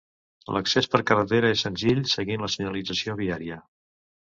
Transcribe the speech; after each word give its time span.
L'accés 0.55 0.89
per 0.93 1.01
carretera 1.09 1.51
és 1.57 1.61
senzill 1.67 2.03
seguint 2.15 2.45
la 2.47 2.51
senyalització 2.55 3.21
viària. 3.23 3.63